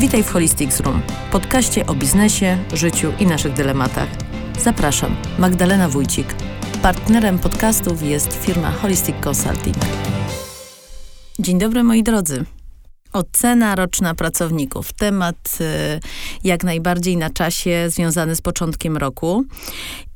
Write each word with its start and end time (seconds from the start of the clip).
Witaj 0.00 0.22
w 0.22 0.30
Holistics 0.30 0.80
Room, 0.80 1.02
podcaście 1.32 1.86
o 1.86 1.94
biznesie, 1.94 2.58
życiu 2.72 3.12
i 3.18 3.26
naszych 3.26 3.52
dylematach. 3.52 4.08
Zapraszam, 4.58 5.16
Magdalena 5.38 5.88
Wójcik. 5.88 6.34
Partnerem 6.82 7.38
podcastów 7.38 8.02
jest 8.02 8.32
firma 8.32 8.70
Holistic 8.70 9.16
Consulting. 9.26 9.76
Dzień 11.38 11.58
dobry 11.58 11.82
moi 11.84 12.02
drodzy. 12.02 12.44
Ocena 13.12 13.74
roczna 13.74 14.14
pracowników. 14.14 14.92
Temat 14.92 15.58
y, 15.60 16.00
jak 16.44 16.64
najbardziej 16.64 17.16
na 17.16 17.30
czasie, 17.30 17.86
związany 17.88 18.36
z 18.36 18.42
początkiem 18.42 18.96
roku. 18.96 19.44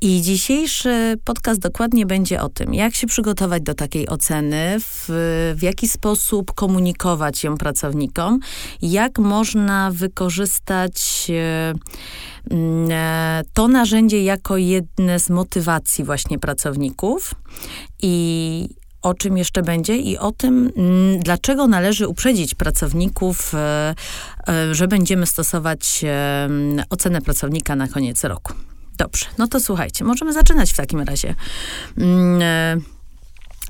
I 0.00 0.22
dzisiejszy 0.22 1.16
podcast 1.25 1.61
dokładnie 1.61 2.07
będzie 2.07 2.43
o 2.43 2.48
tym, 2.48 2.75
jak 2.75 2.94
się 2.94 3.07
przygotować 3.07 3.62
do 3.62 3.75
takiej 3.75 4.08
oceny, 4.08 4.76
w, 4.80 5.04
w 5.57 5.62
jaki 5.62 5.88
sposób 5.88 6.52
komunikować 6.52 7.44
ją 7.44 7.57
pracownikom, 7.57 8.40
jak 8.82 9.18
można 9.18 9.90
wykorzystać 9.90 11.26
y, 11.31 12.54
mm, 12.54 12.89
e, 12.90 13.42
to 13.54 13.68
narzędzie 13.68 14.22
jako 14.25 14.56
jedne 14.56 15.18
z 15.20 15.31
motywacji 15.31 16.04
właśnie 16.04 16.39
pracowników 16.39 17.34
i 18.03 18.68
o 19.04 19.14
czym 19.14 19.39
jeszcze 19.39 19.63
będzie 19.63 19.96
i 19.96 20.18
o 20.18 20.32
tym, 20.32 20.72
mm, 20.76 21.22
dlaczego 21.22 21.67
należy 21.67 22.08
uprzedzić 22.08 22.54
pracowników, 22.54 23.54
e, 23.54 23.95
e, 24.49 24.75
że 24.75 24.89
będziemy 24.89 25.26
stosować 25.26 26.04
e, 26.04 26.49
ocenę 26.90 27.21
pracownika 27.21 27.76
na 27.76 27.89
koniec 27.89 28.25
roku. 28.25 28.53
Dobrze, 28.96 29.26
no 29.39 29.48
to 29.48 29.61
słuchajcie, 29.61 30.04
możemy 30.04 30.32
zaczynać 30.32 30.72
w 30.72 30.76
takim 30.76 31.00
razie. 31.00 31.35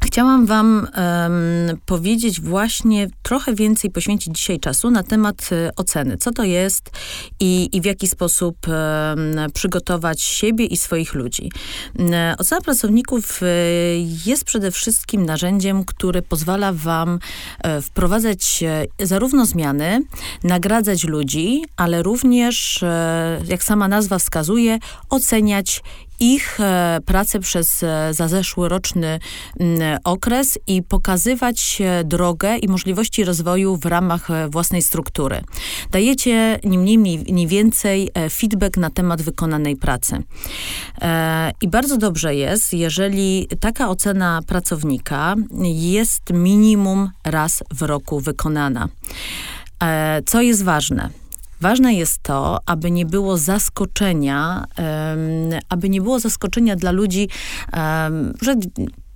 Chciałam 0.04 0.46
Wam 0.46 0.88
um, 0.96 1.78
powiedzieć 1.86 2.40
właśnie 2.40 3.08
trochę 3.22 3.54
więcej, 3.54 3.90
poświęcić 3.90 4.36
dzisiaj 4.36 4.60
czasu 4.60 4.90
na 4.90 5.02
temat 5.02 5.52
y, 5.52 5.70
oceny. 5.76 6.16
Co 6.16 6.32
to 6.32 6.44
jest 6.44 6.90
i, 7.40 7.68
i 7.72 7.80
w 7.80 7.84
jaki 7.84 8.08
sposób 8.08 8.56
przygotować 9.54 10.22
siebie 10.22 10.66
i 10.66 10.76
swoich 10.76 11.14
ludzi. 11.14 11.50
Ocena 12.38 12.60
pracowników 12.60 13.42
y, 13.42 13.46
jest 14.26 14.44
przede 14.44 14.70
wszystkim 14.70 15.26
narzędziem, 15.26 15.84
które 15.84 16.22
pozwala 16.22 16.72
Wam 16.72 17.18
e, 17.58 17.82
wprowadzać 17.82 18.62
e, 18.62 19.06
zarówno 19.06 19.46
zmiany, 19.46 20.00
nagradzać 20.44 21.04
ludzi, 21.04 21.62
ale 21.76 22.02
również, 22.02 22.82
e, 22.82 23.40
jak 23.46 23.64
sama 23.64 23.88
nazwa 23.88 24.18
wskazuje, 24.18 24.78
oceniać 25.10 25.82
ich 26.20 26.60
e, 26.60 26.98
pracę 27.06 27.40
przez 27.40 27.82
e, 27.82 28.14
za 28.14 28.28
zeszłoroczny 28.28 29.18
okres 30.04 30.58
i 30.66 30.82
pokazywać 30.82 31.82
drogę 32.04 32.56
i 32.56 32.68
możliwości 32.68 33.24
rozwoju 33.24 33.76
w 33.76 33.86
ramach 33.86 34.30
e, 34.30 34.48
własnej 34.48 34.82
struktury. 34.82 35.40
Dajecie 35.90 36.60
ni 36.64 36.78
mniej, 36.78 36.98
ni 37.32 37.46
więcej 37.46 38.10
feedback 38.30 38.76
na 38.76 38.90
temat 38.90 39.22
wykonanej 39.22 39.76
pracy. 39.76 40.22
I 41.60 41.68
bardzo 41.68 41.96
dobrze 41.96 42.34
jest, 42.34 42.72
jeżeli 42.72 43.48
taka 43.60 43.88
ocena 43.88 44.40
pracownika 44.46 45.34
jest 45.62 46.30
minimum 46.30 47.10
raz 47.24 47.62
w 47.74 47.82
roku 47.82 48.20
wykonana. 48.20 48.88
Co 50.26 50.42
jest 50.42 50.64
ważne? 50.64 51.23
Ważne 51.60 51.94
jest 51.94 52.22
to, 52.22 52.58
aby 52.66 52.90
nie 52.90 53.06
było 53.06 53.38
zaskoczenia, 53.38 54.64
um, 54.78 55.60
aby 55.68 55.88
nie 55.88 56.00
było 56.00 56.20
zaskoczenia 56.20 56.76
dla 56.76 56.90
ludzi, 56.90 57.28
um, 57.72 58.32
że 58.42 58.54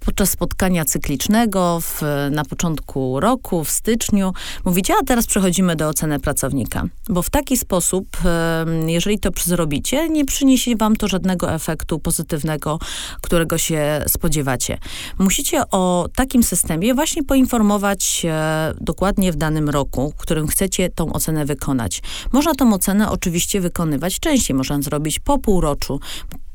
podczas 0.09 0.31
spotkania 0.31 0.84
cyklicznego 0.84 1.81
w, 1.81 2.03
na 2.31 2.45
początku 2.45 3.20
roku, 3.20 3.64
w 3.64 3.70
styczniu, 3.70 4.33
mówicie, 4.64 4.95
a 5.01 5.05
teraz 5.05 5.27
przechodzimy 5.27 5.77
do 5.77 5.89
oceny 5.89 6.20
pracownika. 6.20 6.84
Bo 7.09 7.23
w 7.23 7.31
taki 7.31 7.56
sposób, 7.56 8.06
jeżeli 8.86 9.19
to 9.19 9.31
zrobicie, 9.45 10.09
nie 10.09 10.25
przyniesie 10.25 10.77
wam 10.77 10.97
to 10.97 11.09
żadnego 11.09 11.53
efektu 11.53 11.98
pozytywnego, 11.98 12.79
którego 13.23 13.58
się 13.58 14.05
spodziewacie. 14.07 14.79
Musicie 15.19 15.63
o 15.70 16.08
takim 16.14 16.42
systemie 16.42 16.95
właśnie 16.95 17.25
poinformować 17.25 18.27
dokładnie 18.80 19.33
w 19.33 19.36
danym 19.36 19.69
roku, 19.69 20.13
w 20.19 20.20
którym 20.20 20.46
chcecie 20.46 20.90
tą 20.90 21.13
ocenę 21.13 21.45
wykonać. 21.45 22.02
Można 22.33 22.55
tą 22.55 22.75
ocenę 22.75 23.11
oczywiście 23.11 23.61
wykonywać 23.61 24.20
częściej, 24.20 24.57
można 24.57 24.83
zrobić 24.83 25.19
po 25.19 25.39
półroczu, 25.39 26.01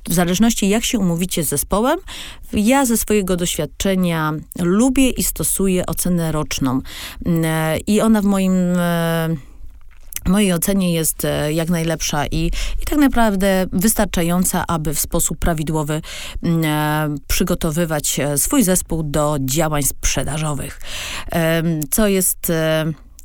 w 0.09 0.13
zależności 0.13 0.69
jak 0.69 0.85
się 0.85 0.99
umówicie 0.99 1.43
z 1.43 1.49
zespołem, 1.49 1.99
ja 2.53 2.85
ze 2.85 2.97
swojego 2.97 3.37
doświadczenia 3.37 4.33
lubię 4.59 5.09
i 5.09 5.23
stosuję 5.23 5.85
ocenę 5.85 6.31
roczną. 6.31 6.81
Mm, 7.25 7.45
I 7.87 8.01
ona 8.01 8.21
w 8.21 8.25
moim 8.25 8.53
w 10.23 10.27
e, 10.27 10.29
mojej 10.29 10.53
ocenie 10.53 10.93
jest 10.93 11.25
e, 11.25 11.53
jak 11.53 11.69
najlepsza 11.69 12.25
i, 12.27 12.51
i 12.81 12.85
tak 12.85 12.99
naprawdę 12.99 13.65
wystarczająca, 13.71 14.63
aby 14.67 14.93
w 14.93 14.99
sposób 14.99 15.37
prawidłowy 15.37 16.01
mm, 16.43 16.65
e, 16.65 17.15
przygotowywać 17.27 18.19
swój 18.37 18.63
zespół 18.63 19.03
do 19.03 19.37
działań 19.41 19.83
sprzedażowych. 19.83 20.81
Co 21.91 22.07
jest 22.07 22.51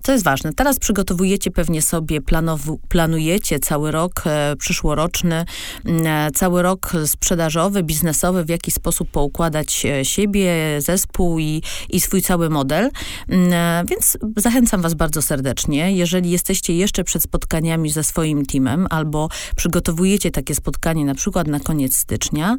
co 0.08 0.12
jest 0.12 0.24
ważne, 0.24 0.52
teraz 0.52 0.78
przygotowujecie 0.78 1.50
pewnie 1.50 1.82
sobie, 1.82 2.20
planow- 2.20 2.76
planujecie 2.88 3.58
cały 3.58 3.90
rok 3.90 4.22
e, 4.26 4.56
przyszłoroczny, 4.56 5.44
e, 5.84 6.30
cały 6.34 6.62
rok 6.62 6.92
sprzedażowy, 7.06 7.82
biznesowy, 7.82 8.44
w 8.44 8.48
jaki 8.48 8.70
sposób 8.70 9.10
poukładać 9.10 9.86
e, 9.86 10.04
siebie, 10.04 10.54
zespół 10.78 11.38
i, 11.38 11.62
i 11.90 12.00
swój 12.00 12.22
cały 12.22 12.50
model. 12.50 12.90
E, 13.30 13.84
więc 13.88 14.18
zachęcam 14.36 14.82
Was 14.82 14.94
bardzo 14.94 15.22
serdecznie. 15.22 15.92
Jeżeli 15.92 16.30
jesteście 16.30 16.76
jeszcze 16.76 17.04
przed 17.04 17.22
spotkaniami 17.22 17.90
ze 17.90 18.04
swoim 18.04 18.46
teamem 18.46 18.86
albo 18.90 19.28
przygotowujecie 19.56 20.30
takie 20.30 20.54
spotkanie 20.54 21.04
na 21.04 21.14
przykład 21.14 21.46
na 21.46 21.60
koniec 21.60 21.96
stycznia 21.96 22.56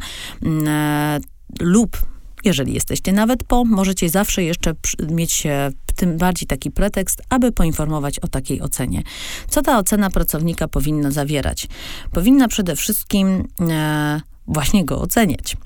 e, 0.68 1.20
lub 1.60 1.98
jeżeli 2.44 2.73
jesteście 2.73 3.13
nawet 3.13 3.44
po, 3.44 3.66
możecie 3.66 4.09
zawsze 4.09 4.44
jeszcze 4.44 4.73
mieć 5.09 5.47
tym 5.95 6.17
bardziej 6.17 6.47
taki 6.47 6.72
pretekst, 6.72 7.22
aby 7.29 7.51
poinformować 7.51 8.19
o 8.19 8.27
takiej 8.27 8.61
ocenie. 8.61 9.03
Co 9.50 9.61
ta 9.61 9.77
ocena 9.77 10.09
pracownika 10.09 10.67
powinna 10.67 11.11
zawierać? 11.11 11.67
Powinna 12.11 12.47
przede 12.47 12.75
wszystkim 12.75 13.47
e, 13.69 14.22
właśnie 14.47 14.85
go 14.85 15.01
oceniać 15.01 15.57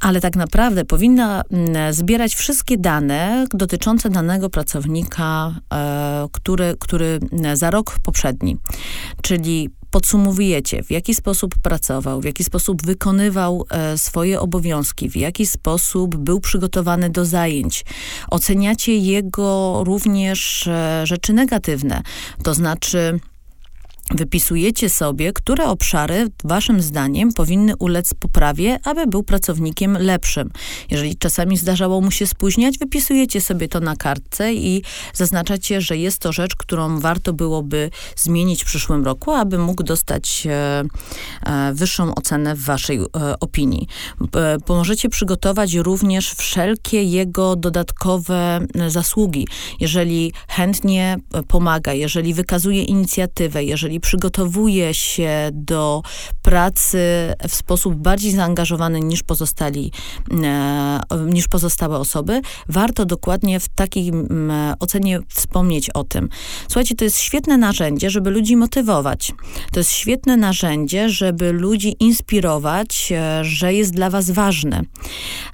ale 0.00 0.20
tak 0.20 0.36
naprawdę 0.36 0.84
powinna 0.84 1.42
zbierać 1.90 2.34
wszystkie 2.34 2.78
dane 2.78 3.46
dotyczące 3.54 4.10
danego 4.10 4.50
pracownika, 4.50 5.54
e, 5.72 6.26
który, 6.32 6.76
który 6.80 7.20
za 7.54 7.70
rok 7.70 7.96
poprzedni. 8.02 8.56
Czyli 9.22 9.70
podsumowujecie, 9.96 10.82
w 10.82 10.90
jaki 10.90 11.14
sposób 11.14 11.54
pracował, 11.62 12.20
w 12.20 12.24
jaki 12.24 12.44
sposób 12.44 12.82
wykonywał 12.82 13.64
e, 13.70 13.98
swoje 13.98 14.40
obowiązki, 14.40 15.10
w 15.10 15.16
jaki 15.16 15.46
sposób 15.46 16.16
był 16.16 16.40
przygotowany 16.40 17.10
do 17.10 17.24
zajęć. 17.24 17.84
Oceniacie 18.30 18.96
jego 18.96 19.82
również 19.84 20.66
e, 20.66 21.02
rzeczy 21.06 21.32
negatywne, 21.32 22.02
to 22.42 22.54
znaczy 22.54 23.20
Wypisujecie 24.10 24.88
sobie, 24.88 25.32
które 25.32 25.64
obszary 25.64 26.28
waszym 26.44 26.82
zdaniem 26.82 27.32
powinny 27.32 27.76
ulec 27.78 28.14
poprawie, 28.14 28.78
aby 28.84 29.06
był 29.06 29.22
pracownikiem 29.22 29.98
lepszym. 30.00 30.50
Jeżeli 30.90 31.16
czasami 31.16 31.56
zdarzało 31.56 32.00
mu 32.00 32.10
się 32.10 32.26
spóźniać, 32.26 32.78
wypisujecie 32.78 33.40
sobie 33.40 33.68
to 33.68 33.80
na 33.80 33.96
kartce 33.96 34.54
i 34.54 34.82
zaznaczacie, 35.14 35.80
że 35.80 35.96
jest 35.96 36.18
to 36.18 36.32
rzecz, 36.32 36.56
którą 36.56 37.00
warto 37.00 37.32
byłoby 37.32 37.90
zmienić 38.16 38.62
w 38.62 38.66
przyszłym 38.66 39.04
roku, 39.04 39.32
aby 39.32 39.58
mógł 39.58 39.82
dostać 39.82 40.46
e, 40.46 40.82
e, 41.46 41.74
wyższą 41.74 42.14
ocenę 42.14 42.54
w 42.54 42.64
waszej 42.64 42.98
e, 42.98 43.04
opinii. 43.40 43.88
Pomożecie 44.66 45.08
przygotować 45.08 45.74
również 45.74 46.32
wszelkie 46.32 47.02
jego 47.02 47.56
dodatkowe 47.56 48.60
zasługi. 48.88 49.48
Jeżeli 49.80 50.32
chętnie 50.48 51.16
pomaga, 51.48 51.92
jeżeli 51.92 52.34
wykazuje 52.34 52.82
inicjatywę, 52.82 53.64
jeżeli 53.64 53.95
jeżeli 53.96 54.00
przygotowuje 54.00 54.94
się 54.94 55.50
do 55.52 56.02
pracy 56.42 56.98
w 57.48 57.54
sposób 57.54 57.94
bardziej 57.94 58.32
zaangażowany 58.32 59.00
niż 59.00 59.22
pozostali, 59.22 59.92
e, 60.44 61.00
niż 61.26 61.48
pozostałe 61.48 61.98
osoby, 61.98 62.40
warto 62.68 63.04
dokładnie 63.04 63.60
w 63.60 63.68
takiej 63.68 64.12
ocenie 64.80 65.20
wspomnieć 65.28 65.90
o 65.90 66.04
tym. 66.04 66.28
Słuchajcie, 66.68 66.94
to 66.94 67.04
jest 67.04 67.18
świetne 67.18 67.58
narzędzie, 67.58 68.10
żeby 68.10 68.30
ludzi 68.30 68.56
motywować. 68.56 69.32
To 69.72 69.80
jest 69.80 69.90
świetne 69.90 70.36
narzędzie, 70.36 71.08
żeby 71.08 71.52
ludzi 71.52 71.96
inspirować, 72.00 73.12
e, 73.12 73.44
że 73.44 73.74
jest 73.74 73.94
dla 73.94 74.10
was 74.10 74.30
ważne. 74.30 74.82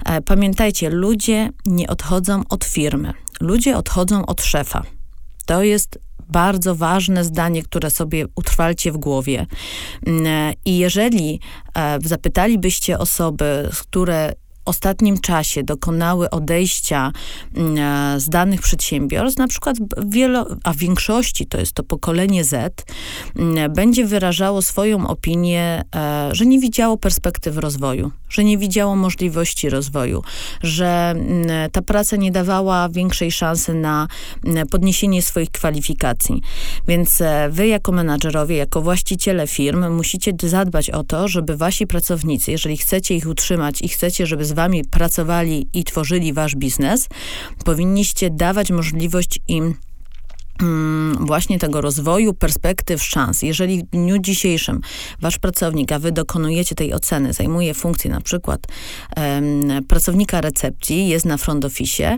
E, 0.05 0.21
pamiętajcie, 0.21 0.89
ludzie 0.89 1.49
nie 1.65 1.87
odchodzą 1.87 2.43
od 2.49 2.63
firmy. 2.63 3.13
Ludzie 3.41 3.77
odchodzą 3.77 4.25
od 4.25 4.41
szefa. 4.41 4.83
To 5.45 5.63
jest 5.63 5.99
bardzo 6.33 6.75
ważne 6.75 7.23
zdanie, 7.23 7.63
które 7.63 7.89
sobie 7.89 8.25
utrwalcie 8.35 8.91
w 8.91 8.97
głowie. 8.97 9.45
Mm, 10.05 10.53
I 10.65 10.77
jeżeli 10.77 11.39
e, 11.77 11.99
zapytalibyście 12.03 12.99
osoby, 12.99 13.69
które 13.81 14.33
ostatnim 14.65 15.19
czasie 15.19 15.63
dokonały 15.63 16.29
odejścia 16.29 17.11
mm, 17.55 17.77
e, 17.77 18.19
z 18.19 18.29
danych 18.29 18.61
przedsiębiorstw, 18.61 19.39
na 19.39 19.47
przykład 19.47 19.77
wielo, 20.07 20.47
a 20.63 20.73
w 20.73 20.77
większości 20.77 21.45
to 21.45 21.59
jest 21.59 21.73
to 21.73 21.83
pokolenie 21.83 22.43
Z, 22.43 22.85
mm, 23.35 23.73
będzie 23.73 24.05
wyrażało 24.05 24.61
swoją 24.61 25.07
opinię, 25.07 25.83
e, 25.95 26.29
że 26.31 26.45
nie 26.45 26.59
widziało 26.59 26.97
perspektyw 26.97 27.57
rozwoju, 27.57 28.11
że 28.29 28.43
nie 28.43 28.57
widziało 28.57 28.95
możliwości 28.95 29.69
rozwoju, 29.69 30.23
że 30.61 31.09
mm, 31.15 31.71
ta 31.71 31.81
praca 31.81 32.15
nie 32.15 32.31
dawała 32.31 32.89
większej 32.89 33.31
szansy 33.31 33.73
na 33.73 34.07
podniesienie 34.71 35.21
swoich 35.21 35.51
kwalifikacji. 35.51 36.41
Więc 36.87 37.21
e, 37.21 37.49
wy 37.51 37.67
jako 37.67 37.91
menadżerowie, 37.91 38.57
jako 38.57 38.81
właściciele 38.81 39.47
firm 39.47 39.93
musicie 39.93 40.31
zadbać 40.43 40.89
o 40.89 41.03
to, 41.03 41.27
żeby 41.27 41.57
wasi 41.57 41.87
pracownicy, 41.87 42.51
jeżeli 42.51 42.77
chcecie 42.77 43.15
ich 43.15 43.27
utrzymać 43.27 43.81
i 43.81 43.87
chcecie, 43.87 44.27
żeby 44.27 44.45
z 44.53 44.55
wami 44.55 44.85
pracowali 44.85 45.67
i 45.73 45.83
tworzyli 45.83 46.33
wasz 46.33 46.55
biznes, 46.55 47.09
powinniście 47.65 48.29
dawać 48.29 48.71
możliwość 48.71 49.39
im 49.47 49.75
mm, 50.61 51.25
właśnie 51.25 51.59
tego 51.59 51.81
rozwoju, 51.81 52.33
perspektyw, 52.33 53.03
szans. 53.03 53.41
Jeżeli 53.41 53.79
w 53.79 53.83
dniu 53.83 54.17
dzisiejszym 54.19 54.81
wasz 55.21 55.39
pracownik, 55.39 55.91
a 55.91 55.99
wy 55.99 56.11
dokonujecie 56.11 56.75
tej 56.75 56.93
oceny, 56.93 57.33
zajmuje 57.33 57.73
funkcję 57.73 58.11
na 58.11 58.21
przykład 58.21 58.67
um, 59.17 59.85
pracownika 59.87 60.41
recepcji, 60.41 61.07
jest 61.07 61.25
na 61.25 61.37
front 61.37 61.65
office, 61.65 62.17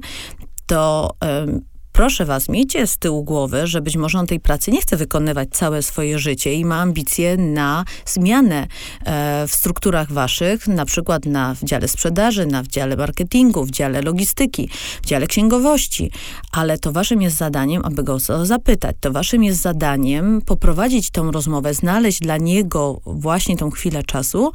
to 0.66 1.12
um, 1.22 1.75
proszę 1.96 2.26
was, 2.26 2.50
miejcie 2.50 2.88
z 2.88 2.98
tyłu 2.98 3.24
głowy, 3.24 3.68
że 3.68 3.82
być 3.82 3.98
może 3.98 4.20
on 4.20 4.28
tej 4.28 4.40
pracy 4.40 4.72
nie 4.72 4.82
chce 4.82 4.98
wykonywać 4.98 5.50
całe 5.52 5.82
swoje 5.82 6.20
życie 6.20 6.54
i 6.54 6.66
ma 6.66 6.82
ambicje 6.82 7.38
na 7.38 7.86
zmianę 8.06 8.68
e, 9.06 9.48
w 9.48 9.56
strukturach 9.56 10.12
waszych, 10.12 10.68
na 10.68 10.86
przykład 10.86 11.26
na 11.26 11.56
w 11.56 11.64
dziale 11.64 11.88
sprzedaży, 11.88 12.46
na 12.46 12.64
w 12.64 12.68
dziale 12.68 12.96
marketingu, 12.96 13.66
w 13.66 13.72
dziale 13.72 14.02
logistyki, 14.02 14.70
w 15.04 15.06
dziale 15.06 15.28
księgowości. 15.28 16.12
Ale 16.52 16.78
to 16.78 16.92
waszym 16.92 17.22
jest 17.22 17.38
zadaniem, 17.38 17.86
aby 17.86 18.04
go 18.04 18.20
zapytać. 18.44 18.96
To 19.00 19.12
waszym 19.12 19.44
jest 19.44 19.62
zadaniem 19.62 20.42
poprowadzić 20.42 21.10
tą 21.10 21.32
rozmowę, 21.32 21.74
znaleźć 21.74 22.20
dla 22.20 22.38
niego 22.38 23.02
właśnie 23.06 23.58
tą 23.58 23.72
chwilę 23.72 24.04
czasu, 24.04 24.52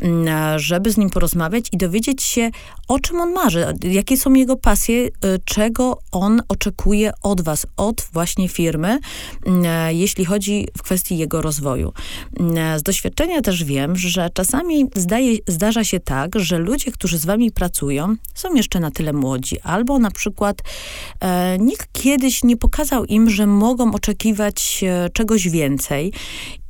mm, 0.00 0.58
żeby 0.58 0.90
z 0.90 0.96
nim 0.96 1.10
porozmawiać 1.10 1.64
i 1.72 1.76
dowiedzieć 1.76 2.22
się, 2.22 2.50
o 2.88 2.98
czym 2.98 3.20
on 3.20 3.32
marzy, 3.32 3.66
jakie 3.82 4.16
są 4.16 4.34
jego 4.34 4.56
pasje, 4.56 5.04
e, 5.06 5.08
czego 5.44 5.98
on 6.12 6.42
oczekuje 6.48 7.12
od 7.22 7.40
was, 7.40 7.66
od 7.76 8.08
właśnie 8.12 8.48
firmy, 8.48 8.98
mm, 9.46 9.64
e, 9.66 9.94
jeśli 9.94 10.24
chodzi 10.24 10.68
w 10.78 10.82
kwestii 10.82 11.18
jego 11.18 11.42
rozwoju. 11.42 11.92
Mm, 12.40 12.58
e, 12.58 12.78
z 12.78 12.82
doświadczenia 12.82 13.42
też 13.42 13.64
wiem, 13.64 13.96
że 13.96 14.30
czasami 14.34 14.86
zdaje, 14.94 15.36
zdarza 15.48 15.84
się 15.84 16.00
tak, 16.00 16.38
że 16.38 16.58
ludzie, 16.58 16.92
którzy 16.92 17.18
z 17.18 17.24
wami 17.24 17.50
pracują, 17.50 18.16
są 18.34 18.54
jeszcze 18.54 18.80
na 18.80 18.90
tyle 18.90 19.12
młodzi, 19.12 19.60
albo 19.60 19.98
na 19.98 20.10
przykład 20.10 20.62
e, 21.20 21.58
nikt 21.58 21.92
kiedyś 21.92 22.44
nie 22.44 22.56
pokazał 22.56 23.04
im, 23.04 23.30
że 23.30 23.46
mogą 23.46 23.94
oczekiwać 23.94 24.84
czegoś 25.12 25.48
więcej. 25.48 26.12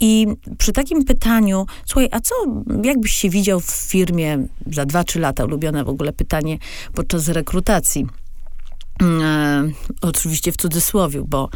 I 0.01 0.27
przy 0.59 0.73
takim 0.73 1.05
pytaniu, 1.05 1.67
słuchaj, 1.87 2.09
a 2.11 2.21
co, 2.21 2.35
jakbyś 2.83 3.13
się 3.13 3.31
widział 3.31 3.61
w 3.61 3.71
firmie 3.71 4.47
za 4.73 4.85
2-3 4.85 5.21
lata, 5.21 5.45
ulubione 5.45 5.85
w 5.85 5.89
ogóle 5.89 6.04
pytanie 6.13 6.59
podczas 6.95 7.29
rekrutacji 7.29 8.07
Mm, 9.03 9.23
e, 9.23 9.73
oczywiście 10.01 10.53
w 10.53 10.57
cudzysłowie, 10.57 11.23
bo 11.27 11.49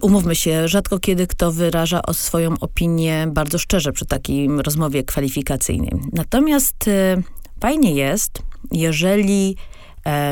umówmy 0.00 0.36
się, 0.36 0.68
rzadko 0.68 0.98
kiedy 0.98 1.26
kto 1.26 1.52
wyraża 1.52 2.02
o 2.02 2.14
swoją 2.14 2.54
opinię 2.60 3.28
bardzo 3.32 3.58
szczerze 3.58 3.92
przy 3.92 4.06
takim 4.06 4.60
rozmowie 4.60 5.04
kwalifikacyjnej. 5.04 5.92
Natomiast 6.12 6.88
e, 6.88 7.22
fajnie 7.60 7.94
jest, 7.94 8.42
jeżeli 8.72 9.56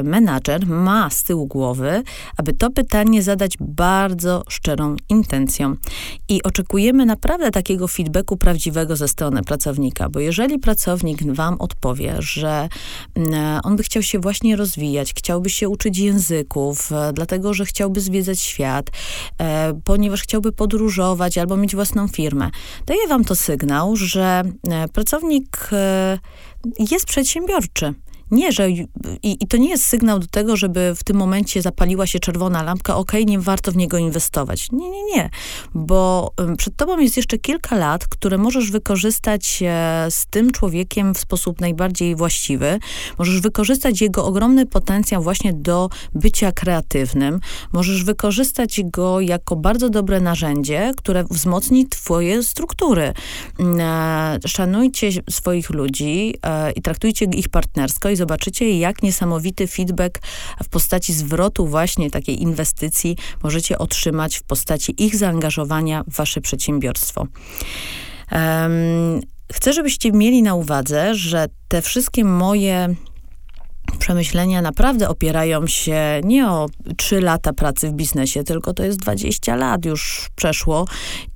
menadżer 0.05 0.67
ma 0.67 1.11
z 1.11 1.25
tyłu 1.25 1.47
głowy, 1.47 2.03
aby 2.37 2.53
to 2.53 2.71
pytanie 2.71 3.23
zadać 3.23 3.53
bardzo 3.61 4.43
szczerą 4.49 4.97
intencją. 5.09 5.77
I 6.29 6.43
oczekujemy 6.43 7.07
naprawdę 7.07 7.51
takiego 7.51 7.89
feedbacku 7.89 8.37
prawdziwego 8.37 8.97
ze 8.97 9.09
strony 9.09 9.43
pracownika, 9.43 10.09
bo 10.09 10.21
jeżeli 10.21 10.59
pracownik 10.59 11.33
wam 11.33 11.57
odpowie, 11.59 12.15
że 12.19 12.69
mm, 13.15 13.61
on 13.65 13.77
by 13.77 13.83
chciał 13.83 14.03
się 14.03 14.19
właśnie 14.19 14.57
rozwijać, 14.57 15.15
chciałby 15.15 15.51
się 15.51 15.69
uczyć 15.69 15.99
języków, 15.99 16.93
e, 16.93 17.13
dlatego 17.13 17.55
że 17.55 17.65
chciałby 17.65 18.01
zwiedzać 18.01 18.41
świat, 18.41 18.91
e, 19.39 19.81
ponieważ 19.85 20.23
chciałby 20.23 20.53
podróżować 20.53 21.39
albo 21.39 21.57
mieć 21.57 21.75
własną 21.75 22.09
firmę, 22.09 22.51
daje 22.87 23.09
wam 23.09 23.25
to 23.25 23.35
sygnał, 23.35 23.97
że 23.97 24.43
pracownik 24.93 25.71
jest 26.79 27.07
przedsiębiorczy. 27.07 27.95
Nie, 28.31 28.53
że 28.53 28.71
i, 28.71 28.87
i, 29.23 29.47
to 29.47 29.57
nie 29.57 29.69
jest 29.69 29.87
sygnał 29.87 30.19
do 30.19 30.27
tego, 30.27 30.57
żeby 30.57 30.95
w 30.97 31.05
tym 31.05 31.17
momencie 31.17 31.63
zapaliła 31.63 32.07
się 32.07 32.19
czerwona 32.19 32.63
lampka, 32.63 32.97
okej, 32.97 33.23
okay, 33.23 33.33
nie 33.33 33.41
warto 33.41 33.73
w 33.73 33.77
niego 33.77 33.99
inwestować. 33.99 34.73
Nie, 34.73 34.91
nie, 34.91 35.05
nie, 35.05 35.31
bo 35.75 36.31
przed 36.59 36.77
tobą 36.77 36.99
jest 36.99 37.17
jeszcze 37.17 37.39
kilka 37.39 37.77
lat, 37.77 38.09
które 38.09 38.39
możesz 38.39 38.71
wykorzystać 38.71 39.63
e, 39.63 40.07
z 40.11 40.27
tym 40.27 40.53
człowiekiem 40.53 41.15
w 41.15 41.19
sposób 41.19 41.61
najbardziej 41.61 42.17
właściwy. 42.17 42.79
Możesz 43.19 43.41
wykorzystać 43.41 44.01
jego 44.01 44.25
ogromny 44.25 44.67
potencjał 44.67 45.23
właśnie 45.23 45.53
do 45.53 45.89
bycia 46.15 46.53
kreatywnym. 46.53 47.41
Możesz 47.73 48.05
wykorzystać 48.05 48.81
go 48.85 49.21
jako 49.21 49.57
bardzo 49.57 49.91
dobre 49.91 50.21
narzędzie, 50.21 50.93
które 50.97 51.25
wzmocni 51.25 51.89
twoje 51.89 52.43
struktury. 52.43 53.13
Mm, 53.59 53.81
e, 53.81 54.49
szanujcie 54.49 55.11
swoich 55.31 55.71
ludzi 55.71 56.35
e, 56.43 56.73
i 56.73 56.83
traktujcie 56.83 57.25
ich 57.25 57.49
partnersko 57.49 58.16
i 58.17 58.19
zobaczycie, 58.19 58.79
jak 58.79 59.03
niesamowity 59.03 59.67
feedback 59.67 60.19
w 60.63 60.69
postaci 60.69 61.13
zwrotu 61.13 61.67
właśnie 61.67 62.11
takiej 62.11 62.43
inwestycji 62.43 63.17
możecie 63.43 63.79
otrzymać 63.79 64.37
w 64.37 64.43
postaci 64.43 65.05
ich 65.05 65.17
zaangażowania 65.17 66.05
w 66.05 66.17
wasze 66.17 66.41
przedsiębiorstwo. 66.41 67.27
Um, 68.33 69.21
chcę, 69.53 69.73
żebyście 69.73 70.13
mieli 70.13 70.43
na 70.43 70.55
uwadze, 70.55 71.15
że 71.15 71.47
te 71.69 71.83
wszystkie 71.83 72.25
moje 72.25 72.95
przemyślenia 73.99 74.63
naprawdę 74.63 75.09
opierają 75.09 75.67
się 75.67 76.21
nie 76.25 76.49
o 76.49 76.69
3 76.97 77.21
lata 77.21 77.53
pracy 77.53 77.89
w 77.89 77.93
biznesie, 77.93 78.45
tylko 78.45 78.75
to 78.75 78.85
jest 78.85 78.99
20 78.99 79.57
lat 79.57 79.85
już 79.85 80.29
przeszło. 80.37 80.87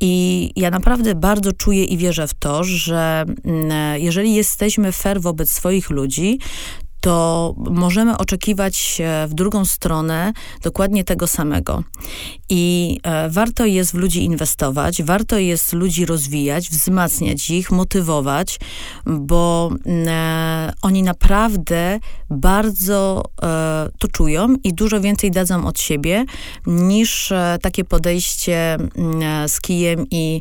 I 0.01 0.51
ja 0.57 0.71
naprawdę 0.71 1.15
bardzo 1.15 1.53
czuję 1.53 1.85
i 1.85 1.97
wierzę 1.97 2.29
w 2.29 2.35
to, 2.35 2.65
że 2.65 3.25
mm, 3.45 4.01
jeżeli 4.01 4.35
jesteśmy 4.35 4.93
fair 4.93 5.21
wobec 5.21 5.51
swoich 5.51 5.91
ludzi, 5.91 6.39
to 7.01 7.55
możemy 7.57 8.19
oczekiwać 8.19 9.03
w 9.29 9.35
drugą 9.35 9.65
stronę 9.65 10.33
dokładnie 10.63 11.05
tego 11.05 11.27
samego. 11.27 11.83
I 12.49 12.99
e, 13.03 13.31
warto 13.31 13.67
jest 13.67 13.93
w 13.93 13.95
ludzi 13.95 14.25
inwestować, 14.25 15.03
warto 15.03 15.39
jest 15.39 15.73
ludzi 15.73 16.07
rozwijać, 16.07 16.71
wzmacniać 16.71 17.51
ich, 17.51 17.71
motywować, 17.71 18.61
bo 19.07 19.71
e, 19.87 20.73
oni 20.83 21.03
naprawdę 21.03 22.01
bardzo 22.31 23.23
e, 23.43 23.89
to 23.99 24.09
czują 24.09 24.55
i 24.65 24.75
dużo 24.75 25.01
więcej 25.01 25.31
dadzą 25.31 25.67
od 25.67 25.81
siebie 25.81 26.25
niż 26.67 27.33
takie 27.63 27.85
podejście 27.85 28.77
z 29.47 29.61
kijem 29.61 30.07
i 30.11 30.41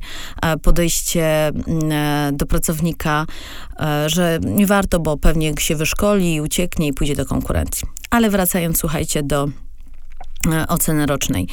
podejście 0.62 1.51
do 2.34 2.45
pracownika, 2.45 3.25
że 4.07 4.39
nie 4.45 4.67
warto, 4.67 5.00
bo 5.00 5.17
pewnie 5.17 5.53
się 5.60 5.75
wyszkoli, 5.75 6.41
ucieknie 6.50 6.88
i 6.88 6.94
pójdzie 6.94 7.15
do 7.15 7.25
konkurencji. 7.25 7.88
Ale 8.10 8.29
wracając, 8.29 8.77
słuchajcie, 8.77 9.24
do 9.24 9.48
oceny 10.67 11.05
rocznej. 11.05 11.48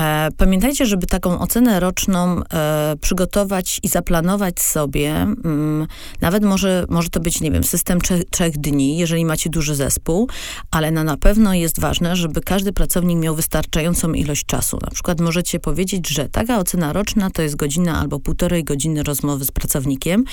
E, 0.00 0.28
pamiętajcie, 0.36 0.86
żeby 0.86 1.06
taką 1.06 1.38
ocenę 1.38 1.80
roczną 1.80 2.40
e, 2.42 2.94
przygotować 3.00 3.80
i 3.82 3.88
zaplanować 3.88 4.60
sobie, 4.60 5.10
mm, 5.10 5.86
nawet 6.20 6.44
może, 6.44 6.84
może 6.88 7.08
to 7.08 7.20
być, 7.20 7.40
nie 7.40 7.50
wiem, 7.50 7.64
system 7.64 8.00
trzech, 8.00 8.22
trzech 8.30 8.58
dni, 8.58 8.98
jeżeli 8.98 9.24
macie 9.24 9.50
duży 9.50 9.74
zespół, 9.74 10.28
ale 10.70 10.90
na, 10.90 11.04
na 11.04 11.16
pewno 11.16 11.54
jest 11.54 11.80
ważne, 11.80 12.16
żeby 12.16 12.40
każdy 12.40 12.72
pracownik 12.72 13.18
miał 13.18 13.34
wystarczającą 13.34 14.12
ilość 14.12 14.46
czasu. 14.46 14.78
Na 14.82 14.90
przykład 14.90 15.20
możecie 15.20 15.60
powiedzieć, 15.60 16.08
że 16.08 16.28
taka 16.28 16.58
ocena 16.58 16.92
roczna 16.92 17.30
to 17.30 17.42
jest 17.42 17.56
godzina 17.56 18.00
albo 18.00 18.20
półtorej 18.20 18.64
godziny 18.64 19.02
rozmowy 19.02 19.44
z 19.44 19.50
pracownikiem 19.50 20.24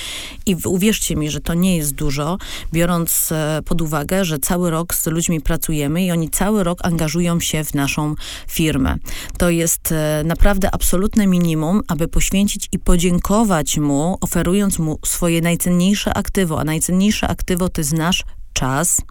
i 0.45 0.55
uwierzcie 0.65 1.15
mi, 1.15 1.29
że 1.29 1.41
to 1.41 1.53
nie 1.53 1.77
jest 1.77 1.95
dużo, 1.95 2.37
biorąc 2.73 3.33
pod 3.65 3.81
uwagę, 3.81 4.25
że 4.25 4.39
cały 4.39 4.71
rok 4.71 4.93
z 4.93 5.07
ludźmi 5.07 5.41
pracujemy 5.41 6.05
i 6.05 6.11
oni 6.11 6.29
cały 6.29 6.63
rok 6.63 6.79
angażują 6.83 7.39
się 7.39 7.63
w 7.63 7.73
naszą 7.73 7.94
naszą 7.95 8.15
firmę. 8.47 8.95
To 9.37 9.49
jest 9.49 9.91
e, 9.91 10.23
naprawdę 10.25 10.69
absolutne 10.71 11.27
minimum, 11.27 11.81
aby 11.87 12.07
poświęcić 12.07 12.67
i 12.71 12.79
podziękować 12.79 13.77
mu, 13.77 14.17
oferując 14.21 14.79
mu 14.79 14.99
swoje 15.05 15.41
najcenniejsze 15.41 16.13
aktywo, 16.13 16.59
a 16.59 16.63
najcenniejsze 16.63 17.27
aktywo 17.27 17.69
to 17.69 17.81
jest 17.81 17.93
nasz 17.93 18.23
czas, 18.53 19.01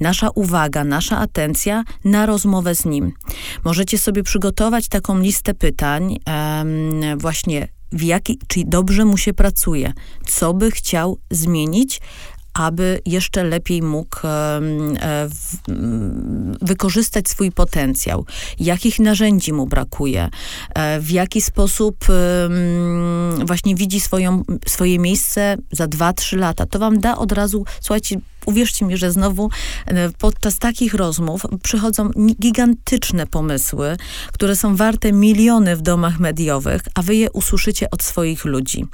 nasza 0.00 0.30
uwaga, 0.34 0.84
nasza 0.84 1.18
atencja 1.18 1.84
na 2.04 2.26
rozmowę 2.26 2.74
z 2.74 2.84
nim. 2.84 3.12
Możecie 3.64 3.98
sobie 3.98 4.22
przygotować 4.22 4.88
taką 4.88 5.18
listę 5.18 5.54
pytań, 5.54 6.16
um, 6.26 7.18
właśnie 7.18 7.68
w 7.92 8.02
jaki, 8.02 8.38
czy 8.46 8.60
dobrze 8.66 9.04
mu 9.04 9.16
się 9.16 9.32
pracuje, 9.32 9.92
co 10.26 10.54
by 10.54 10.70
chciał 10.70 11.18
zmienić, 11.30 12.00
aby 12.54 13.00
jeszcze 13.06 13.44
lepiej 13.44 13.82
mógł 13.82 14.26
e, 14.26 14.60
wykorzystać 16.62 17.28
swój 17.28 17.52
potencjał, 17.52 18.26
jakich 18.60 18.98
narzędzi 18.98 19.52
mu 19.52 19.66
brakuje, 19.66 20.28
e, 20.74 21.00
w 21.00 21.10
jaki 21.10 21.40
sposób 21.40 22.04
właśnie 23.44 23.74
widzi 23.74 24.00
swoją, 24.00 24.42
swoje 24.66 24.98
miejsce 24.98 25.56
za 25.72 25.86
2-3 25.86 26.38
lata. 26.38 26.66
To 26.66 26.78
wam 26.78 27.00
da 27.00 27.18
od 27.18 27.32
razu, 27.32 27.64
słuchajcie, 27.80 28.20
uwierzcie 28.46 28.84
mi, 28.84 28.96
że 28.96 29.12
znowu 29.12 29.50
e, 29.86 30.10
podczas 30.18 30.58
takich 30.58 30.94
rozmów 30.94 31.42
przychodzą 31.62 32.10
gigantyczne 32.40 33.26
pomysły, 33.26 33.96
które 34.32 34.56
są 34.56 34.76
warte 34.76 35.12
miliony 35.12 35.76
w 35.76 35.82
domach 35.82 36.20
mediowych, 36.20 36.82
a 36.94 37.02
wy 37.02 37.16
je 37.16 37.30
usłyszycie 37.30 37.90
od 37.90 38.02
swoich 38.02 38.44
ludzi. 38.44 38.86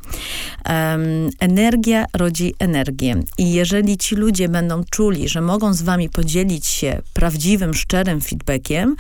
Energia 1.41 2.05
rodzi 2.13 2.55
energię. 2.59 3.23
I 3.39 3.53
jeżeli 3.53 3.97
ci 3.99 4.17
ludzie 4.17 4.49
będą 4.49 4.85
czuli, 4.91 5.29
że 5.29 5.41
mogą 5.41 5.75
z 5.75 5.83
wami 5.83 6.09
podzielić 6.09 6.67
się 6.67 7.03
prawdziwym, 7.15 7.75
szczerym 7.75 8.21
feedbackiem, 8.21 8.97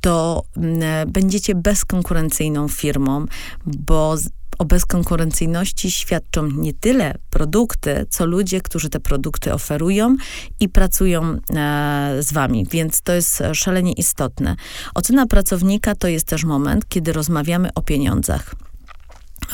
to 0.00 0.42
mm, 0.56 1.12
będziecie 1.12 1.54
bezkonkurencyjną 1.54 2.68
firmą, 2.68 3.26
bo 3.66 4.16
o 4.58 4.64
bezkonkurencyjności 4.64 5.90
świadczą 5.90 6.46
nie 6.46 6.74
tyle 6.74 7.14
produkty, 7.30 8.06
co 8.10 8.26
ludzie, 8.26 8.60
którzy 8.60 8.90
te 8.90 9.00
produkty 9.00 9.54
oferują 9.54 10.16
i 10.60 10.68
pracują 10.68 11.22
e, 11.24 12.16
z 12.20 12.32
wami, 12.32 12.66
więc 12.70 13.02
to 13.02 13.12
jest 13.12 13.42
szalenie 13.52 13.92
istotne. 13.92 14.56
Ocena 14.94 15.26
pracownika 15.26 15.94
to 15.94 16.08
jest 16.08 16.26
też 16.26 16.44
moment, 16.44 16.88
kiedy 16.88 17.12
rozmawiamy 17.12 17.68
o 17.74 17.82
pieniądzach 17.82 18.54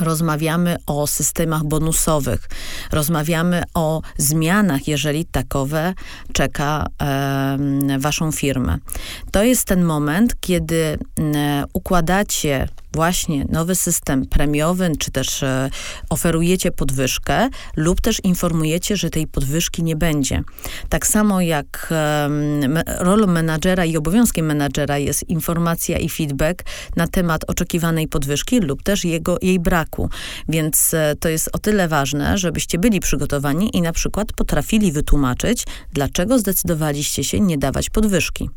rozmawiamy 0.00 0.76
o 0.86 1.06
systemach 1.06 1.64
bonusowych, 1.64 2.48
rozmawiamy 2.92 3.62
o 3.74 4.02
zmianach, 4.16 4.88
jeżeli 4.88 5.24
takowe 5.24 5.94
czeka 6.32 6.86
e, 7.02 7.98
waszą 7.98 8.32
firmę. 8.32 8.78
To 9.30 9.44
jest 9.44 9.64
ten 9.64 9.84
moment, 9.84 10.40
kiedy 10.40 10.98
e, 11.18 11.64
układacie 11.72 12.68
właśnie 12.96 13.44
nowy 13.48 13.74
system 13.74 14.26
premiowy, 14.26 14.92
czy 14.98 15.10
też 15.10 15.42
e, 15.42 15.70
oferujecie 16.10 16.70
podwyżkę, 16.72 17.48
lub 17.76 18.00
też 18.00 18.20
informujecie, 18.24 18.96
że 18.96 19.10
tej 19.10 19.26
podwyżki 19.26 19.82
nie 19.82 19.96
będzie. 19.96 20.42
Tak 20.88 21.06
samo 21.06 21.40
jak 21.40 21.92
rolą 22.98 23.26
menadżera 23.26 23.84
i 23.84 23.96
obowiązkiem 23.96 24.46
menadżera 24.46 24.98
jest 24.98 25.28
informacja 25.28 25.98
i 25.98 26.08
feedback 26.08 26.64
na 26.96 27.06
temat 27.08 27.44
oczekiwanej 27.46 28.08
podwyżki 28.08 28.60
lub 28.60 28.82
też 28.82 29.04
jego, 29.04 29.38
jej 29.42 29.60
braku. 29.60 30.10
Więc 30.48 30.94
e, 30.94 31.14
to 31.20 31.28
jest 31.28 31.50
o 31.52 31.58
tyle 31.58 31.88
ważne, 31.88 32.38
żebyście 32.38 32.78
byli 32.78 33.00
przygotowani 33.00 33.76
i 33.76 33.82
na 33.82 33.92
przykład 33.92 34.32
potrafili 34.32 34.92
wytłumaczyć, 34.92 35.64
dlaczego 35.92 36.38
zdecydowaliście 36.38 37.24
się 37.24 37.40
nie 37.40 37.58
dawać 37.58 37.90
podwyżki. 37.90 38.50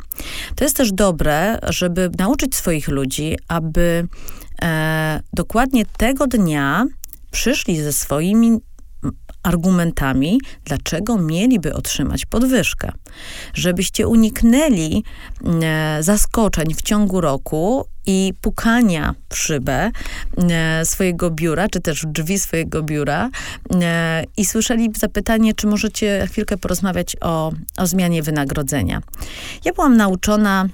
To 0.56 0.64
jest 0.64 0.78
też 0.78 0.92
dobre, 0.92 1.60
żeby 1.70 2.10
nauczyć 2.20 2.56
swoich 2.56 2.88
ludzi, 2.88 3.38
aby 3.48 4.08
e, 4.62 5.20
dokładnie 5.34 5.86
tego 5.98 6.28
dnia 6.28 6.86
przyszli 7.32 7.82
ze 7.82 7.94
swoimi 7.94 8.60
argumentami, 9.44 10.40
dlaczego 10.66 11.18
mieliby 11.18 11.74
otrzymać 11.74 12.26
podwyżkę. 12.26 12.92
Żebyście 13.54 14.08
uniknęli 14.08 15.04
e, 15.64 15.98
zaskoczeń 16.04 16.74
w 16.74 16.82
ciągu 16.82 17.22
roku 17.22 17.86
i 18.06 18.34
pukania 18.42 19.16
w 19.30 19.38
szybę 19.38 19.92
e, 20.38 20.86
swojego 20.86 21.32
biura, 21.32 21.68
czy 21.68 21.80
też 21.82 22.06
drzwi 22.08 22.40
swojego 22.40 22.84
biura 22.84 23.30
e, 23.82 24.24
i 24.38 24.46
słyszeli 24.46 24.90
zapytanie, 24.98 25.54
czy 25.54 25.68
możecie 25.68 26.28
chwilkę 26.28 26.58
porozmawiać 26.58 27.16
o, 27.22 27.52
o 27.78 27.88
zmianie 27.88 28.24
wynagrodzenia. 28.24 29.02
Ja 29.66 29.74
byłam 29.74 29.98
nauczona 29.98 30.70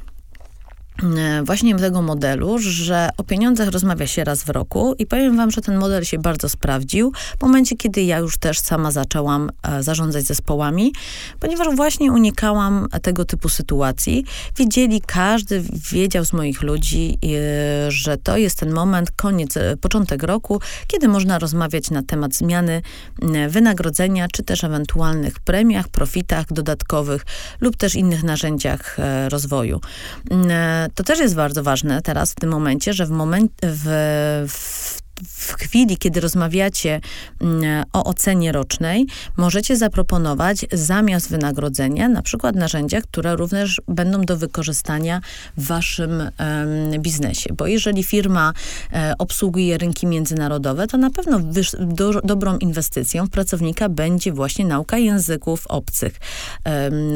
właśnie 1.43 1.75
tego 1.75 2.01
modelu, 2.01 2.57
że 2.59 3.09
o 3.17 3.23
pieniądzach 3.23 3.69
rozmawia 3.69 4.07
się 4.07 4.23
raz 4.23 4.43
w 4.43 4.49
roku 4.49 4.95
i 4.99 5.05
powiem 5.05 5.37
wam, 5.37 5.51
że 5.51 5.61
ten 5.61 5.77
model 5.77 6.03
się 6.03 6.17
bardzo 6.17 6.49
sprawdził 6.49 7.11
w 7.39 7.41
momencie, 7.41 7.77
kiedy 7.77 8.01
ja 8.01 8.17
już 8.17 8.37
też 8.37 8.59
sama 8.59 8.91
zaczęłam 8.91 9.49
e, 9.63 9.83
zarządzać 9.83 10.23
zespołami, 10.23 10.93
ponieważ 11.39 11.75
właśnie 11.75 12.11
unikałam 12.11 12.87
tego 13.01 13.25
typu 13.25 13.49
sytuacji. 13.49 14.25
Wiedzieli, 14.57 15.01
każdy 15.01 15.63
wiedział 15.91 16.25
z 16.25 16.33
moich 16.33 16.61
ludzi, 16.61 17.17
e, 17.23 17.91
że 17.91 18.17
to 18.17 18.37
jest 18.37 18.59
ten 18.59 18.73
moment, 18.73 19.11
koniec, 19.11 19.53
początek 19.81 20.23
roku, 20.23 20.61
kiedy 20.87 21.07
można 21.07 21.39
rozmawiać 21.39 21.91
na 21.91 22.03
temat 22.03 22.35
zmiany 22.35 22.81
wynagrodzenia, 23.49 24.27
czy 24.33 24.43
też 24.43 24.63
ewentualnych 24.63 25.39
premiach, 25.39 25.87
profitach 25.87 26.45
dodatkowych 26.53 27.25
lub 27.61 27.77
też 27.77 27.95
innych 27.95 28.23
narzędziach 28.23 28.97
rozwoju 29.29 29.81
to 30.89 31.03
też 31.03 31.19
jest 31.19 31.35
bardzo 31.35 31.63
ważne 31.63 32.01
teraz 32.01 32.31
w 32.31 32.35
tym 32.35 32.49
momencie, 32.49 32.93
że 32.93 33.05
w, 33.05 33.09
moment, 33.09 33.51
w, 33.63 34.45
w 34.49 35.04
w 35.23 35.53
chwili, 35.53 35.97
kiedy 35.97 36.19
rozmawiacie 36.19 37.01
mm, 37.41 37.83
o 37.93 38.03
ocenie 38.03 38.51
rocznej, 38.51 39.05
możecie 39.37 39.77
zaproponować 39.77 40.65
zamiast 40.71 41.29
wynagrodzenia 41.29 42.09
na 42.09 42.21
przykład 42.21 42.55
narzędzia, 42.55 43.01
które 43.01 43.35
również 43.35 43.81
będą 43.87 44.21
do 44.21 44.37
wykorzystania 44.37 45.21
w 45.57 45.67
waszym 45.67 46.31
biznesie. 46.99 47.53
Bo 47.53 47.67
jeżeli 47.67 48.03
firma 48.03 48.53
e, 48.93 49.13
obsługuje 49.17 49.77
rynki 49.77 50.07
międzynarodowe, 50.07 50.87
to 50.87 50.97
na 50.97 51.09
pewno 51.09 51.39
do, 51.79 52.11
dobrą 52.21 52.57
inwestycją 52.57 53.25
w 53.25 53.29
pracownika 53.29 53.89
będzie 53.89 54.31
właśnie 54.31 54.65
nauka 54.65 54.97
języków 54.97 55.67
obcych. 55.67 56.19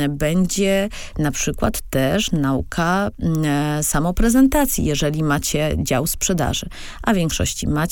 Będzie 0.10 0.90
na 1.18 1.32
przykład 1.32 1.82
też 1.90 2.32
nauka 2.32 3.10
um, 3.18 3.44
samoprezentacji, 3.82 4.86
jeżeli 4.86 5.24
macie 5.24 5.76
dział 5.78 6.08
sprzedaży, 6.08 6.66
a 7.04 7.14
w 7.14 7.16
większości 7.16 7.68
macie 7.68 7.89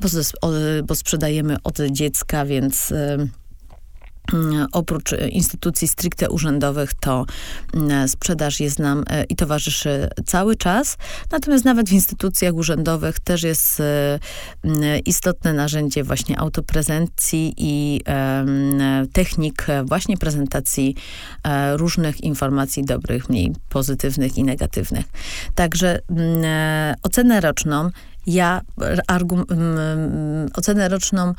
bo, 0.00 0.08
bo 0.84 0.94
sprzedajemy 0.94 1.56
od 1.64 1.78
dziecka, 1.90 2.44
więc 2.44 2.90
y, 2.90 3.28
Mm, 4.32 4.66
oprócz 4.72 5.10
instytucji 5.30 5.88
stricte 5.88 6.30
urzędowych, 6.30 6.94
to 6.94 7.26
mm, 7.74 8.08
sprzedaż 8.08 8.60
jest 8.60 8.78
nam 8.78 9.04
e, 9.10 9.24
i 9.24 9.36
towarzyszy 9.36 10.08
cały 10.26 10.56
czas. 10.56 10.96
Natomiast 11.30 11.64
nawet 11.64 11.88
w 11.88 11.92
instytucjach 11.92 12.54
urzędowych 12.54 13.20
też 13.20 13.42
jest 13.42 13.80
e, 13.80 14.18
mm, 14.64 14.82
istotne 15.04 15.52
narzędzie 15.52 16.04
właśnie 16.04 16.38
autoprezencji 16.38 17.54
i 17.56 18.00
technik 19.12 19.66
właśnie 19.84 20.16
prezentacji 20.16 20.94
e, 21.44 21.76
różnych 21.76 22.20
informacji 22.20 22.84
dobrych, 22.84 23.28
mniej 23.28 23.52
pozytywnych 23.68 24.38
i 24.38 24.44
negatywnych. 24.44 25.06
Także 25.54 25.98
ocenę 27.02 27.40
roczną 27.40 27.90
ja 28.26 28.60
argum, 29.06 29.44
ocenę 30.54 30.88
roczną 30.88 31.34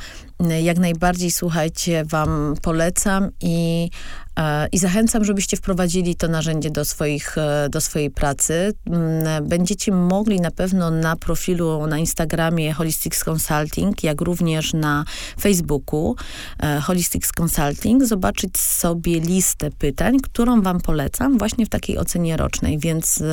jak 0.61 0.77
najbardziej, 0.77 1.31
słuchajcie, 1.31 2.05
wam 2.05 2.55
polecam 2.61 3.29
i 3.41 3.89
E, 4.37 4.67
I 4.71 4.77
zachęcam, 4.77 5.25
żebyście 5.25 5.57
wprowadzili 5.57 6.15
to 6.15 6.27
narzędzie 6.27 6.69
do, 6.69 6.85
swoich, 6.85 7.37
e, 7.37 7.69
do 7.69 7.81
swojej 7.81 8.11
pracy. 8.11 8.73
Mm, 8.85 9.47
będziecie 9.47 9.91
mogli 9.91 10.41
na 10.41 10.51
pewno 10.51 10.91
na 10.91 11.15
profilu 11.15 11.87
na 11.87 11.97
Instagramie 11.97 12.73
Holistics 12.73 13.23
Consulting, 13.23 14.03
jak 14.03 14.21
również 14.21 14.73
na 14.73 15.05
Facebooku 15.39 16.15
e, 16.59 16.81
Holistics 16.81 17.31
Consulting 17.31 18.05
zobaczyć 18.05 18.59
sobie 18.59 19.19
listę 19.19 19.69
pytań, 19.71 20.17
którą 20.19 20.61
wam 20.61 20.81
polecam 20.81 21.37
właśnie 21.37 21.65
w 21.65 21.69
takiej 21.69 21.97
ocenie 21.97 22.37
rocznej, 22.37 22.79
więc 22.79 23.23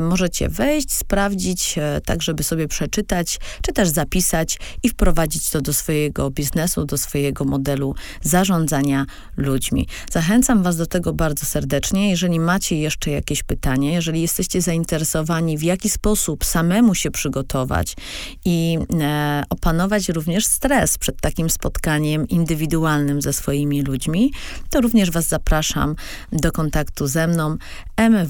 możecie 0.00 0.48
wejść, 0.48 0.92
sprawdzić, 0.92 1.78
tak 2.04 2.22
żeby 2.22 2.42
sobie 2.42 2.68
przeczytać, 2.68 3.38
czy 3.62 3.72
też 3.72 3.88
zapisać 3.88 4.58
i 4.82 4.88
wprowadzić 4.88 5.50
to 5.50 5.60
do 5.60 5.71
swojego 5.72 6.30
biznesu, 6.30 6.84
do 6.84 6.98
swojego 6.98 7.44
modelu 7.44 7.94
zarządzania 8.22 9.06
ludźmi 9.36 9.62
ludźmi. 9.62 9.86
Zachęcam 10.12 10.62
Was 10.62 10.76
do 10.76 10.86
tego 10.86 11.12
bardzo 11.12 11.46
serdecznie. 11.46 12.10
Jeżeli 12.10 12.40
macie 12.40 12.76
jeszcze 12.76 13.10
jakieś 13.10 13.42
pytania, 13.42 13.92
jeżeli 13.92 14.20
jesteście 14.20 14.60
zainteresowani, 14.60 15.58
w 15.58 15.62
jaki 15.62 15.90
sposób 15.90 16.44
samemu 16.44 16.94
się 16.94 17.10
przygotować 17.10 17.96
i 18.44 18.78
e, 19.00 19.42
opanować 19.50 20.08
również 20.08 20.46
stres 20.46 20.98
przed 20.98 21.20
takim 21.20 21.50
spotkaniem 21.50 22.28
indywidualnym 22.28 23.22
ze 23.22 23.32
swoimi 23.32 23.82
ludźmi, 23.82 24.32
to 24.70 24.80
również 24.80 25.10
Was 25.10 25.28
zapraszam 25.28 25.94
do 26.32 26.52
kontaktu 26.52 27.06
ze 27.06 27.26
mną 27.26 27.56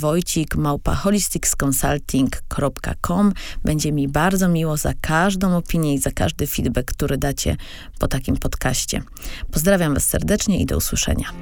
mwojcik 0.01 0.57
małpa 0.57 0.95
holisticsconsulting.com. 0.95 3.33
Będzie 3.65 3.93
mi 3.93 4.09
bardzo 4.09 4.49
miło 4.49 4.77
za 4.77 4.93
każdą 5.01 5.57
opinię 5.57 5.95
i 5.95 5.99
za 5.99 6.11
każdy 6.11 6.47
feedback, 6.47 6.93
który 6.93 7.19
dacie 7.19 7.32
po 7.99 8.09
takim 8.09 8.37
podcaście. 8.37 9.03
Pozdrawiam 9.53 9.95
Was 9.95 10.05
serdecznie 10.05 10.61
i 10.61 10.67
do 10.67 10.77
usłyszenia. 10.77 11.33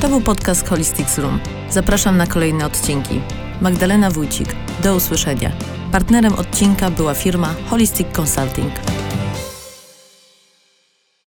To 0.00 0.08
był 0.08 0.20
podcast 0.20 0.68
Holistics 0.68 1.18
Room. 1.18 1.40
Zapraszam 1.70 2.16
na 2.16 2.26
kolejne 2.26 2.66
odcinki. 2.66 3.20
Magdalena 3.60 4.10
Wójcik. 4.10 4.48
Do 4.82 4.96
usłyszenia. 4.96 5.52
Partnerem 5.92 6.34
odcinka 6.34 6.90
była 6.90 7.14
firma 7.14 7.54
Holistic 7.70 8.06
Consulting. 8.16 8.72